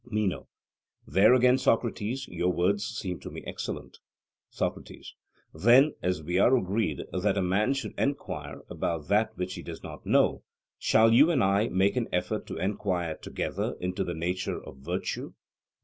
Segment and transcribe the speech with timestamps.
[0.09, 0.47] MENO:
[1.05, 3.99] There again, Socrates, your words seem to me excellent.
[4.49, 5.13] SOCRATES:
[5.53, 9.83] Then, as we are agreed that a man should enquire about that which he does
[9.83, 10.41] not know,
[10.79, 15.35] shall you and I make an effort to enquire together into the nature of virtue?